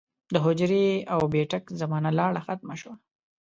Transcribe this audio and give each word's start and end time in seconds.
د 0.33 0.35
حجرې 0.45 0.87
او 1.13 1.21
بېټک 1.33 1.63
زمانه 1.81 2.09
لاړه 2.19 2.41
ختمه 2.47 2.75
شوه 2.81 2.95